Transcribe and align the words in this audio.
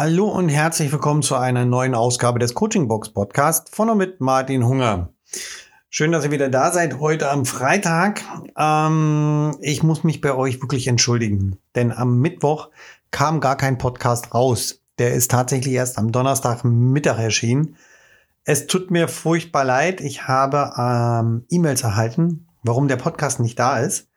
Hallo 0.00 0.28
und 0.28 0.48
herzlich 0.48 0.92
willkommen 0.92 1.22
zu 1.22 1.34
einer 1.34 1.64
neuen 1.64 1.96
Ausgabe 1.96 2.38
des 2.38 2.54
Coaching 2.54 2.86
Box 2.86 3.08
Podcast 3.08 3.74
von 3.74 3.90
und 3.90 3.98
mit 3.98 4.20
Martin 4.20 4.64
Hunger. 4.64 5.12
Schön, 5.90 6.12
dass 6.12 6.24
ihr 6.24 6.30
wieder 6.30 6.48
da 6.48 6.70
seid 6.70 7.00
heute 7.00 7.28
am 7.28 7.44
Freitag. 7.44 8.22
Ähm, 8.56 9.56
ich 9.60 9.82
muss 9.82 10.04
mich 10.04 10.20
bei 10.20 10.32
euch 10.32 10.62
wirklich 10.62 10.86
entschuldigen, 10.86 11.58
denn 11.74 11.90
am 11.90 12.20
Mittwoch 12.20 12.68
kam 13.10 13.40
gar 13.40 13.56
kein 13.56 13.76
Podcast 13.76 14.32
raus. 14.32 14.84
Der 15.00 15.14
ist 15.14 15.32
tatsächlich 15.32 15.74
erst 15.74 15.98
am 15.98 16.12
Donnerstagmittag 16.12 17.18
erschienen. 17.18 17.74
Es 18.44 18.68
tut 18.68 18.92
mir 18.92 19.08
furchtbar 19.08 19.64
leid. 19.64 20.00
Ich 20.00 20.28
habe 20.28 20.74
ähm, 20.78 21.44
E-Mails 21.50 21.82
erhalten, 21.82 22.46
warum 22.62 22.86
der 22.86 22.98
Podcast 22.98 23.40
nicht 23.40 23.58
da 23.58 23.80
ist. 23.80 24.08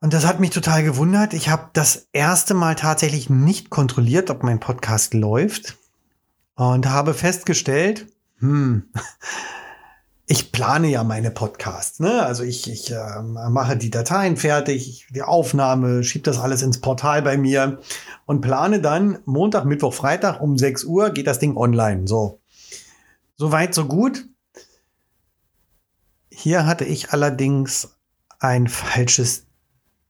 Und 0.00 0.12
das 0.12 0.26
hat 0.26 0.38
mich 0.38 0.50
total 0.50 0.84
gewundert. 0.84 1.34
Ich 1.34 1.48
habe 1.48 1.70
das 1.72 2.08
erste 2.12 2.54
Mal 2.54 2.76
tatsächlich 2.76 3.30
nicht 3.30 3.68
kontrolliert, 3.68 4.30
ob 4.30 4.44
mein 4.44 4.60
Podcast 4.60 5.12
läuft. 5.14 5.76
Und 6.54 6.88
habe 6.88 7.14
festgestellt, 7.14 8.06
hm, 8.38 8.90
ich 10.26 10.52
plane 10.52 10.88
ja 10.88 11.02
meine 11.02 11.30
Podcasts. 11.30 12.00
Ne? 12.00 12.22
Also 12.22 12.44
ich, 12.44 12.70
ich 12.70 12.92
äh, 12.92 13.22
mache 13.22 13.76
die 13.76 13.90
Dateien 13.90 14.36
fertig, 14.36 15.08
die 15.10 15.22
Aufnahme, 15.22 16.04
schiebe 16.04 16.24
das 16.24 16.38
alles 16.38 16.62
ins 16.62 16.80
Portal 16.80 17.22
bei 17.22 17.36
mir 17.36 17.80
und 18.26 18.40
plane 18.40 18.80
dann 18.80 19.18
Montag, 19.24 19.64
Mittwoch, 19.64 19.94
Freitag 19.94 20.40
um 20.40 20.58
6 20.58 20.84
Uhr 20.84 21.10
geht 21.10 21.26
das 21.26 21.38
Ding 21.38 21.56
online. 21.56 22.06
So. 22.06 22.40
So 23.36 23.52
weit, 23.52 23.74
so 23.74 23.86
gut. 23.86 24.26
Hier 26.30 26.66
hatte 26.66 26.84
ich 26.84 27.10
allerdings 27.10 27.96
ein 28.38 28.68
falsches 28.68 29.47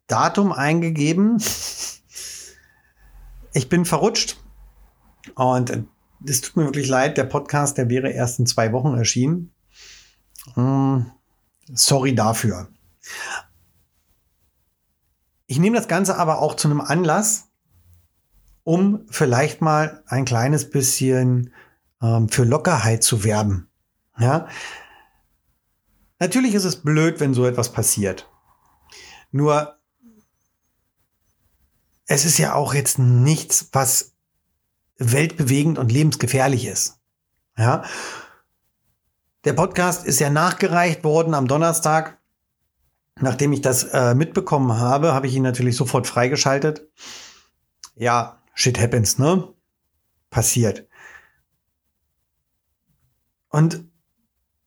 Datum 0.09 0.53
eingegeben. 0.53 1.41
Ich 3.53 3.69
bin 3.69 3.85
verrutscht 3.85 4.39
und 5.35 5.85
es 6.27 6.41
tut 6.41 6.57
mir 6.57 6.65
wirklich 6.65 6.89
leid, 6.89 7.17
der 7.17 7.25
Podcast, 7.25 7.79
der 7.79 7.89
wäre 7.89 8.11
erst 8.11 8.39
in 8.39 8.47
zwei 8.47 8.73
Wochen 8.73 8.97
erschienen. 8.97 9.53
Hm, 10.55 11.11
sorry 11.73 12.15
dafür. 12.15 12.69
Ich 15.47 15.59
nehme 15.59 15.77
das 15.77 15.89
Ganze 15.89 16.17
aber 16.19 16.41
auch 16.41 16.55
zu 16.55 16.69
einem 16.69 16.81
Anlass, 16.81 17.49
um 18.65 19.07
vielleicht 19.09 19.61
mal 19.61 20.03
ein 20.07 20.25
kleines 20.25 20.71
bisschen 20.71 21.53
ähm, 22.03 22.29
für 22.29 22.45
Lockerheit 22.45 23.03
zu 23.03 23.25
werben. 23.25 23.69
Ja? 24.19 24.49
Natürlich 26.19 26.55
ist 26.55 26.65
es 26.65 26.83
blöd, 26.83 27.21
wenn 27.21 27.35
so 27.35 27.47
etwas 27.47 27.73
passiert. 27.73 28.29
Nur 29.31 29.78
es 32.09 32.25
ist 32.25 32.39
ja 32.39 32.55
auch 32.55 32.75
jetzt 32.75 32.99
nichts, 32.99 33.69
was 33.73 34.15
weltbewegend 34.97 35.79
und 35.79 35.93
lebensgefährlich 35.93 36.67
ist. 36.67 36.99
Ja. 37.57 37.85
Der 39.45 39.53
Podcast 39.53 40.07
ist 40.07 40.19
ja 40.19 40.31
nachgereicht 40.31 41.05
worden 41.05 41.35
am 41.35 41.47
Donnerstag. 41.47 42.19
Nachdem 43.21 43.53
ich 43.53 43.61
das 43.61 43.85
äh, 43.85 44.15
mitbekommen 44.15 44.79
habe, 44.79 45.13
habe 45.13 45.27
ich 45.27 45.35
ihn 45.35 45.43
natürlich 45.43 45.77
sofort 45.77 46.07
freigeschaltet. 46.07 46.89
Ja, 47.95 48.43
shit 48.55 48.81
happens, 48.81 49.19
ne? 49.19 49.53
Passiert. 50.31 50.89
Und 53.51 53.85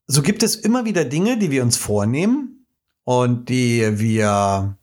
so 0.05 0.21
gibt 0.21 0.43
es 0.43 0.55
immer 0.55 0.85
wieder 0.85 1.05
Dinge, 1.05 1.37
die 1.37 1.49
wir 1.49 1.63
uns 1.63 1.77
vornehmen 1.77 2.67
und 3.03 3.49
die 3.49 3.99
wir 3.99 4.77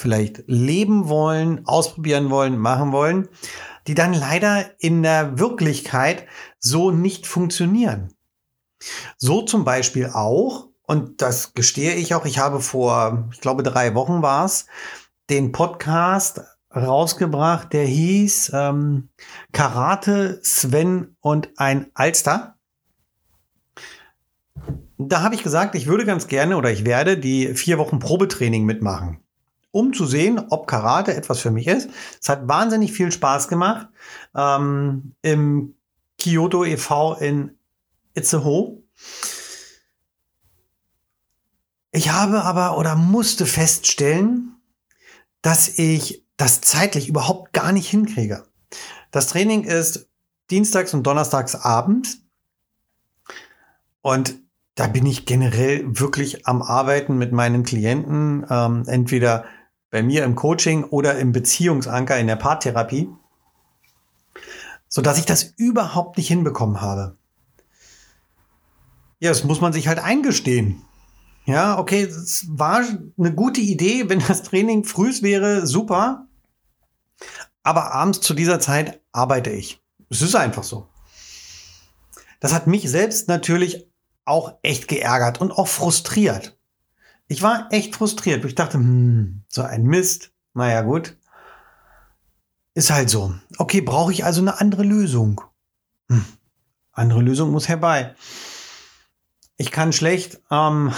vielleicht 0.00 0.44
leben 0.46 1.08
wollen, 1.08 1.66
ausprobieren 1.66 2.30
wollen, 2.30 2.56
machen 2.56 2.90
wollen, 2.90 3.28
die 3.86 3.94
dann 3.94 4.14
leider 4.14 4.64
in 4.78 5.02
der 5.02 5.38
Wirklichkeit 5.38 6.26
so 6.58 6.90
nicht 6.90 7.26
funktionieren. 7.26 8.14
So 9.18 9.42
zum 9.42 9.64
Beispiel 9.64 10.06
auch, 10.06 10.68
und 10.86 11.20
das 11.20 11.52
gestehe 11.52 11.94
ich 11.94 12.14
auch, 12.14 12.24
ich 12.24 12.38
habe 12.38 12.60
vor, 12.60 13.28
ich 13.32 13.40
glaube, 13.40 13.62
drei 13.62 13.94
Wochen 13.94 14.22
war 14.22 14.46
es, 14.46 14.66
den 15.28 15.52
Podcast 15.52 16.40
rausgebracht, 16.74 17.72
der 17.74 17.84
hieß 17.84 18.52
ähm, 18.54 19.10
Karate, 19.52 20.40
Sven 20.42 21.16
und 21.20 21.50
ein 21.58 21.90
Alster. 21.92 22.56
Da 24.96 25.22
habe 25.22 25.34
ich 25.34 25.42
gesagt, 25.42 25.74
ich 25.74 25.86
würde 25.86 26.06
ganz 26.06 26.26
gerne 26.26 26.56
oder 26.56 26.70
ich 26.70 26.84
werde 26.86 27.18
die 27.18 27.54
vier 27.54 27.76
Wochen 27.78 27.98
Probetraining 27.98 28.64
mitmachen 28.64 29.22
um 29.72 29.92
zu 29.92 30.06
sehen, 30.06 30.40
ob 30.50 30.66
Karate 30.66 31.14
etwas 31.14 31.40
für 31.40 31.50
mich 31.50 31.66
ist. 31.66 31.90
Es 32.20 32.28
hat 32.28 32.48
wahnsinnig 32.48 32.92
viel 32.92 33.12
Spaß 33.12 33.48
gemacht. 33.48 33.88
Ähm, 34.34 35.14
Im 35.22 35.74
Kyoto 36.18 36.64
e.V. 36.64 37.14
in 37.14 37.56
Itzehoe. 38.14 38.82
Ich 41.92 42.10
habe 42.10 42.42
aber 42.44 42.78
oder 42.78 42.94
musste 42.94 43.46
feststellen, 43.46 44.56
dass 45.42 45.78
ich 45.78 46.24
das 46.36 46.60
zeitlich 46.60 47.08
überhaupt 47.08 47.52
gar 47.52 47.72
nicht 47.72 47.88
hinkriege. 47.88 48.44
Das 49.10 49.28
Training 49.28 49.64
ist 49.64 50.08
dienstags 50.50 50.94
und 50.94 51.02
donnerstags 51.04 51.54
abends. 51.54 52.18
Und 54.02 54.36
da 54.74 54.86
bin 54.86 55.04
ich 55.04 55.26
generell 55.26 55.82
wirklich 55.86 56.46
am 56.46 56.62
Arbeiten 56.62 57.18
mit 57.18 57.32
meinen 57.32 57.64
Klienten. 57.64 58.46
Ähm, 58.48 58.84
entweder 58.86 59.44
bei 59.90 60.02
mir 60.02 60.24
im 60.24 60.36
Coaching 60.36 60.84
oder 60.84 61.18
im 61.18 61.32
Beziehungsanker 61.32 62.18
in 62.18 62.26
der 62.26 62.36
Paartherapie, 62.36 63.08
so 64.88 65.02
dass 65.02 65.18
ich 65.18 65.26
das 65.26 65.42
überhaupt 65.56 66.16
nicht 66.16 66.28
hinbekommen 66.28 66.80
habe. 66.80 67.16
Ja, 69.18 69.30
das 69.30 69.44
muss 69.44 69.60
man 69.60 69.72
sich 69.72 69.88
halt 69.88 69.98
eingestehen. 69.98 70.82
Ja, 71.44 71.78
okay, 71.78 72.02
es 72.02 72.46
war 72.48 72.84
eine 73.18 73.34
gute 73.34 73.60
Idee, 73.60 74.04
wenn 74.08 74.20
das 74.20 74.42
Training 74.42 74.84
frühs 74.84 75.22
wäre, 75.22 75.66
super. 75.66 76.26
Aber 77.62 77.92
abends 77.92 78.20
zu 78.20 78.34
dieser 78.34 78.60
Zeit 78.60 79.00
arbeite 79.12 79.50
ich. 79.50 79.80
Es 80.08 80.22
ist 80.22 80.34
einfach 80.34 80.64
so. 80.64 80.88
Das 82.40 82.54
hat 82.54 82.66
mich 82.66 82.88
selbst 82.88 83.28
natürlich 83.28 83.86
auch 84.24 84.54
echt 84.62 84.88
geärgert 84.88 85.40
und 85.40 85.52
auch 85.52 85.68
frustriert. 85.68 86.56
Ich 87.30 87.42
war 87.42 87.68
echt 87.70 87.94
frustriert. 87.94 88.44
Ich 88.44 88.56
dachte, 88.56 88.78
hm, 88.78 89.44
so 89.46 89.62
ein 89.62 89.84
Mist. 89.84 90.32
Naja, 90.52 90.82
gut. 90.82 91.16
Ist 92.74 92.90
halt 92.90 93.08
so. 93.08 93.32
Okay, 93.56 93.82
brauche 93.82 94.10
ich 94.10 94.24
also 94.24 94.40
eine 94.40 94.60
andere 94.60 94.82
Lösung? 94.82 95.40
Hm. 96.08 96.24
Andere 96.90 97.22
Lösung 97.22 97.52
muss 97.52 97.68
herbei. 97.68 98.16
Ich 99.56 99.70
kann 99.70 99.92
schlecht 99.92 100.40
ähm, 100.50 100.92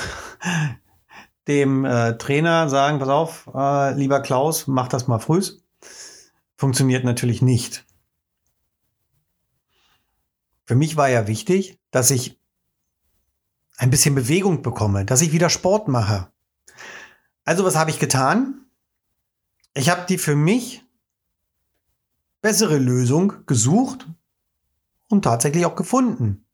dem 1.48 1.84
äh, 1.84 2.16
Trainer 2.16 2.70
sagen, 2.70 2.98
pass 2.98 3.10
auf, 3.10 3.50
äh, 3.54 3.92
lieber 3.92 4.22
Klaus, 4.22 4.66
mach 4.66 4.88
das 4.88 5.08
mal 5.08 5.18
früh. 5.18 5.42
Funktioniert 6.56 7.04
natürlich 7.04 7.42
nicht. 7.42 7.84
Für 10.64 10.76
mich 10.76 10.96
war 10.96 11.10
ja 11.10 11.26
wichtig, 11.26 11.78
dass 11.90 12.10
ich 12.10 12.40
ein 13.76 13.90
bisschen 13.90 14.14
Bewegung 14.14 14.62
bekomme, 14.62 15.04
dass 15.04 15.22
ich 15.22 15.32
wieder 15.32 15.50
Sport 15.50 15.88
mache. 15.88 16.30
Also 17.44 17.64
was 17.64 17.76
habe 17.76 17.90
ich 17.90 17.98
getan? 17.98 18.66
Ich 19.74 19.88
habe 19.88 20.06
die 20.08 20.18
für 20.18 20.36
mich 20.36 20.84
bessere 22.42 22.78
Lösung 22.78 23.46
gesucht 23.46 24.06
und 25.08 25.22
tatsächlich 25.22 25.64
auch 25.64 25.76
gefunden. 25.76 26.44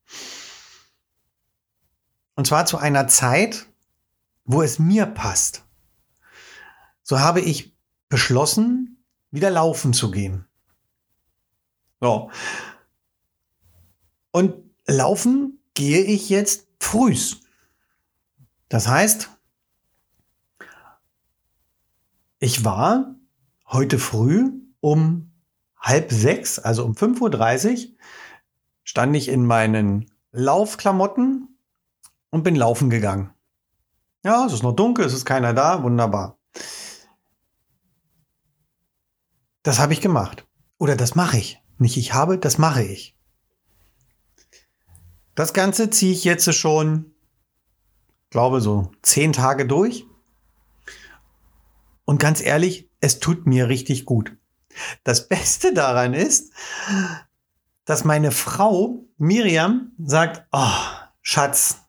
Und 2.35 2.47
zwar 2.47 2.67
zu 2.67 2.79
einer 2.79 3.09
Zeit, 3.09 3.67
wo 4.45 4.63
es 4.63 4.79
mir 4.79 5.07
passt. 5.07 5.65
So 7.03 7.19
habe 7.21 7.41
ich 7.41 7.75
beschlossen, 8.09 9.03
wieder 9.31 9.51
laufen 9.51 9.93
zu 9.93 10.11
gehen. 10.11 10.47
So. 12.01 12.31
Und 14.31 14.55
laufen 14.87 15.59
gehe 15.75 16.03
ich 16.05 16.29
jetzt 16.29 16.68
frühs. 16.81 17.41
Das 18.69 18.89
heißt, 18.89 19.31
ich 22.39 22.65
war 22.65 23.15
heute 23.67 23.99
früh 23.99 24.53
um 24.81 25.33
halb 25.79 26.13
sechs, 26.13 26.59
also 26.59 26.85
um 26.85 26.93
5.30 26.93 27.89
Uhr, 27.89 27.97
stand 28.85 29.17
ich 29.17 29.29
in 29.29 29.47
meinen 29.47 30.11
Laufklamotten 30.33 31.59
und 32.31 32.43
bin 32.43 32.57
laufen 32.57 32.91
gegangen. 32.91 33.33
Ja, 34.25 34.47
es 34.47 34.53
ist 34.53 34.63
noch 34.63 34.73
dunkel, 34.73 35.05
es 35.05 35.15
ist 35.15 35.25
keiner 35.25 35.55
da, 35.55 35.83
wunderbar. 35.83 36.39
Das 39.63 39.79
habe 39.79 39.93
ich 39.93 40.01
gemacht. 40.01 40.47
Oder 40.79 40.97
das 40.97 41.15
mache 41.15 41.39
ich. 41.39 41.61
Nicht 41.79 41.97
ich 41.97 42.15
habe, 42.15 42.39
das 42.39 42.59
mache 42.59 42.83
ich. 42.83 43.18
Das 45.39 45.53
Ganze 45.53 45.89
ziehe 45.89 46.11
ich 46.11 46.25
jetzt 46.25 46.53
schon, 46.53 47.15
glaube 48.29 48.61
so, 48.61 48.91
zehn 49.03 49.33
Tage 49.33 49.69
durch. 49.69 50.05
Und 52.05 52.19
ganz 52.19 52.41
ehrlich, 52.43 52.91
es 52.99 53.21
tut 53.21 53.47
mir 53.47 53.69
richtig 53.69 54.05
gut. 54.05 54.37
Das 55.05 55.29
Beste 55.29 55.73
daran 55.73 56.13
ist, 56.13 56.53
dass 57.85 58.03
meine 58.03 58.33
Frau 58.33 59.05
Miriam 59.17 59.93
sagt, 60.05 60.45
oh, 60.51 60.73
Schatz, 61.23 61.83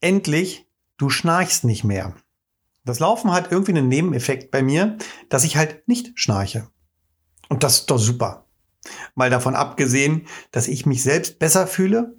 endlich, 0.00 0.66
du 0.96 1.10
schnarchst 1.10 1.62
nicht 1.62 1.84
mehr. 1.84 2.16
Das 2.84 2.98
Laufen 2.98 3.30
hat 3.30 3.52
irgendwie 3.52 3.78
einen 3.78 3.86
Nebeneffekt 3.86 4.50
bei 4.50 4.64
mir, 4.64 4.98
dass 5.28 5.44
ich 5.44 5.56
halt 5.56 5.86
nicht 5.86 6.18
schnarche. 6.18 6.68
Und 7.48 7.62
das 7.62 7.74
ist 7.74 7.90
doch 7.92 7.98
super. 7.98 8.47
Mal 9.14 9.30
davon 9.30 9.54
abgesehen, 9.54 10.26
dass 10.50 10.68
ich 10.68 10.86
mich 10.86 11.02
selbst 11.02 11.38
besser 11.38 11.66
fühle 11.66 12.14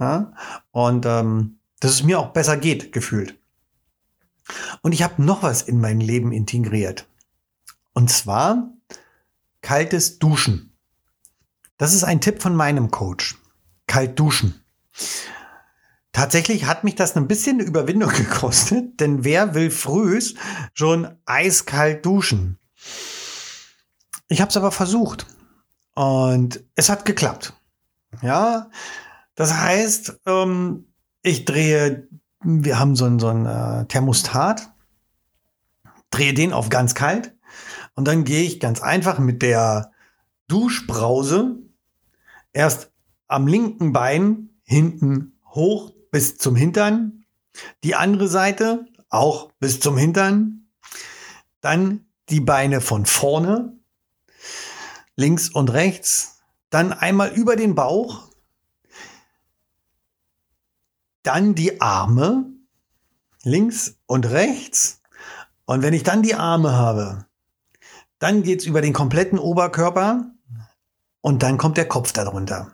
ja, 0.00 0.32
und 0.70 1.06
ähm, 1.06 1.58
dass 1.80 1.92
es 1.92 2.02
mir 2.02 2.18
auch 2.18 2.32
besser 2.32 2.56
geht, 2.56 2.92
gefühlt. 2.92 3.38
Und 4.82 4.92
ich 4.92 5.02
habe 5.02 5.22
noch 5.22 5.42
was 5.42 5.62
in 5.62 5.80
mein 5.80 6.00
Leben 6.00 6.32
integriert. 6.32 7.06
Und 7.92 8.10
zwar 8.10 8.72
kaltes 9.60 10.18
Duschen. 10.18 10.76
Das 11.78 11.94
ist 11.94 12.04
ein 12.04 12.20
Tipp 12.20 12.42
von 12.42 12.54
meinem 12.54 12.90
Coach. 12.90 13.36
Kalt 13.86 14.18
duschen. 14.18 14.64
Tatsächlich 16.12 16.66
hat 16.66 16.84
mich 16.84 16.94
das 16.94 17.16
ein 17.16 17.28
bisschen 17.28 17.60
Überwindung 17.60 18.10
gekostet, 18.16 19.00
denn 19.00 19.24
wer 19.24 19.54
will 19.54 19.70
frühs 19.70 20.34
schon 20.74 21.16
eiskalt 21.26 22.04
duschen? 22.04 22.58
Ich 24.28 24.40
habe 24.40 24.50
es 24.50 24.56
aber 24.56 24.72
versucht 24.72 25.26
und 25.94 26.62
es 26.74 26.88
hat 26.88 27.04
geklappt. 27.04 27.54
Ja, 28.22 28.70
das 29.34 29.54
heißt, 29.54 30.20
ähm, 30.26 30.86
ich 31.22 31.44
drehe, 31.44 32.08
wir 32.42 32.78
haben 32.78 32.96
so 32.96 33.06
ein, 33.06 33.18
so 33.18 33.28
ein 33.28 33.46
äh, 33.46 33.86
Thermostat, 33.86 34.70
drehe 36.10 36.34
den 36.34 36.52
auf 36.52 36.68
ganz 36.68 36.94
kalt 36.94 37.34
und 37.94 38.06
dann 38.06 38.24
gehe 38.24 38.42
ich 38.42 38.60
ganz 38.60 38.82
einfach 38.82 39.18
mit 39.18 39.42
der 39.42 39.92
Duschbrause 40.48 41.56
erst 42.52 42.90
am 43.28 43.46
linken 43.46 43.92
Bein 43.92 44.50
hinten 44.64 45.38
hoch 45.46 45.92
bis 46.10 46.36
zum 46.36 46.56
Hintern, 46.56 47.24
die 47.84 47.94
andere 47.94 48.28
Seite 48.28 48.86
auch 49.08 49.52
bis 49.58 49.80
zum 49.80 49.96
Hintern, 49.96 50.68
dann 51.60 52.06
die 52.28 52.40
Beine 52.40 52.80
von 52.80 53.06
vorne, 53.06 53.78
links 55.16 55.48
und 55.48 55.72
rechts, 55.72 56.40
dann 56.70 56.92
einmal 56.92 57.32
über 57.32 57.56
den 57.56 57.74
Bauch, 57.74 58.28
dann 61.22 61.54
die 61.54 61.80
Arme, 61.80 62.46
links 63.42 63.96
und 64.06 64.26
rechts. 64.26 65.00
Und 65.64 65.82
wenn 65.82 65.94
ich 65.94 66.02
dann 66.02 66.22
die 66.22 66.34
Arme 66.34 66.72
habe, 66.72 67.26
dann 68.18 68.42
geht's 68.42 68.66
über 68.66 68.80
den 68.80 68.92
kompletten 68.92 69.38
Oberkörper 69.38 70.30
und 71.20 71.42
dann 71.42 71.58
kommt 71.58 71.76
der 71.76 71.88
Kopf 71.88 72.12
darunter. 72.12 72.72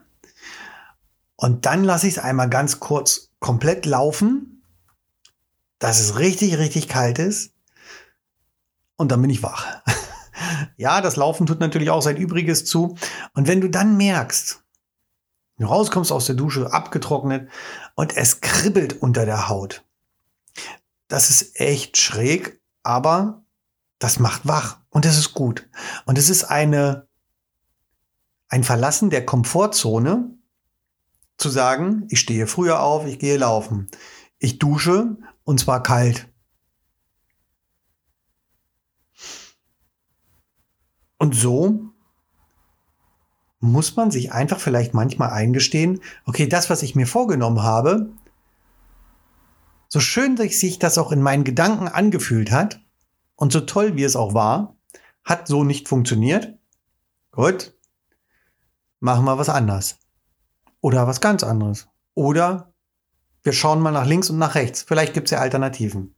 Und 1.37 1.67
dann 1.67 1.85
lasse 1.85 2.07
ich 2.07 2.17
es 2.17 2.23
einmal 2.23 2.49
ganz 2.49 2.81
kurz 2.81 3.31
komplett 3.39 3.87
laufen, 3.87 4.63
dass 5.79 6.01
es 6.01 6.19
richtig, 6.19 6.59
richtig 6.59 6.89
kalt 6.89 7.19
ist 7.19 7.53
und 8.97 9.13
dann 9.13 9.23
bin 9.23 9.31
ich 9.31 9.43
wach. 9.43 9.81
ja, 10.77 11.01
das 11.01 11.17
Laufen 11.17 11.47
tut 11.47 11.61
natürlich 11.61 11.91
auch 11.91 12.03
sein 12.03 12.17
Übriges 12.17 12.65
zu. 12.65 12.97
Und 13.35 13.49
wenn 13.49 13.61
du 13.61 13.69
dann 13.69 13.97
merkst, 13.97 14.63
du 15.59 15.67
rauskommst 15.67 16.13
aus 16.13 16.27
der 16.27 16.35
Dusche, 16.35 16.73
abgetrocknet 16.73 17.51
und 17.95 18.17
es 18.17 18.41
kribbelt 18.41 19.03
unter 19.03 19.27
der 19.27 19.49
Haut, 19.49 19.85
das 21.09 21.31
ist 21.31 21.59
echt 21.61 21.97
schräg, 21.97 22.61
aber 22.83 23.43
das 23.99 24.19
macht 24.19 24.47
wach 24.47 24.79
und 24.91 25.05
das 25.05 25.19
ist 25.19 25.35
gut. 25.35 25.69
Und 26.07 26.19
es 26.19 26.31
ist 26.31 26.45
eine, 26.45 27.09
ein 28.49 28.65
Verlassen 28.65 29.11
der 29.11 29.25
Komfortzone, 29.25 30.39
zu 31.39 31.49
sagen, 31.49 32.07
ich 32.11 32.21
stehe 32.21 32.47
früher 32.47 32.83
auf, 32.83 33.07
ich 33.07 33.19
gehe 33.19 33.39
laufen. 33.39 33.89
Ich 34.39 34.59
dusche 34.59 35.17
und 35.45 35.61
zwar 35.61 35.83
kalt. 35.83 36.29
Und 41.19 41.35
so 41.35 41.91
muss 43.61 43.97
man 43.97 44.11
sich 44.11 44.33
einfach 44.33 44.61
vielleicht 44.61 44.95
manchmal 44.95 45.31
eingestehen, 45.31 46.01
okay, 46.25 46.47
das, 46.47 46.71
was 46.71 46.83
ich 46.83 46.95
mir 46.95 47.07
vorgenommen 47.07 47.63
habe, 47.63 48.11
so 49.89 50.01
schön 50.01 50.37
sich 50.37 50.79
das 50.79 50.99
auch 50.99 51.13
in 51.13 51.23
meinen 51.23 51.45
Gedanken 51.45 51.89
angefühlt 51.89 52.51
hat 52.51 52.81
und 53.37 53.53
so 53.53 53.61
toll 53.61 53.97
wie 53.97 54.05
es 54.05 54.17
auch 54.17 54.35
war, 54.35 54.77
hat 55.25 55.49
so 55.49 55.65
nicht 55.65 55.89
funktioniert. 55.89 56.57
Gut, 57.33 57.75
machen 59.01 59.25
wir 59.25 59.39
was 59.39 59.49
anders. 59.49 59.99
Oder 60.81 61.07
was 61.07 61.21
ganz 61.21 61.43
anderes. 61.43 61.89
Oder 62.15 62.73
wir 63.43 63.53
schauen 63.53 63.81
mal 63.81 63.91
nach 63.91 64.07
links 64.07 64.31
und 64.31 64.39
nach 64.39 64.55
rechts. 64.55 64.83
Vielleicht 64.83 65.15
gibt 65.15 65.29
es 65.29 65.31
ja 65.33 65.39
Alternativen. 65.39 66.15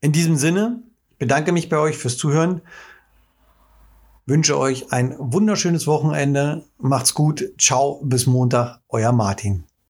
In 0.00 0.12
diesem 0.12 0.36
Sinne, 0.36 0.82
bedanke 1.18 1.52
mich 1.52 1.68
bei 1.68 1.78
euch 1.78 1.96
fürs 1.96 2.18
Zuhören. 2.18 2.62
Wünsche 4.28 4.58
euch 4.58 4.92
ein 4.92 5.14
wunderschönes 5.18 5.86
Wochenende. 5.86 6.64
Macht's 6.78 7.14
gut. 7.14 7.52
Ciao, 7.58 8.00
bis 8.02 8.26
Montag. 8.26 8.80
Euer 8.88 9.12
Martin. 9.12 9.64